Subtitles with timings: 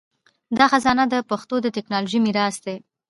[0.57, 2.77] دا خزانه د پښتو د ټکنالوژۍ میراث دی.